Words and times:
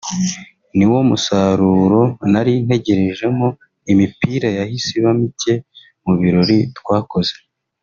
niwo 0.77 0.97
musaruro 1.09 2.01
nari 2.31 2.53
ntegerejemo…imipira 2.65 4.47
yahise 4.57 4.89
iba 4.99 5.11
mike 5.19 5.53
mu 6.05 6.13
birori 6.21 6.57
twakoze 6.77 7.33